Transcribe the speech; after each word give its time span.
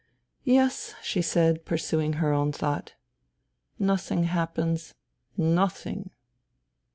"Yes," 0.43 0.95
she 1.03 1.21
said, 1.21 1.63
pursuing 1.63 2.13
her 2.13 2.33
own 2.33 2.51
thought." 2.51 2.95
Nothing 3.91 4.23
happens. 4.23 4.95
Nothing 5.37 6.09